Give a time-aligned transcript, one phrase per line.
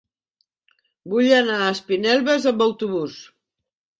[1.13, 3.19] Vull anar a Espinelves amb autobús.